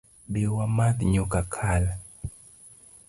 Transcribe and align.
Bi 0.31 0.43
wamadh 0.55 0.99
nyuka 1.13 1.39
kal 1.53 1.83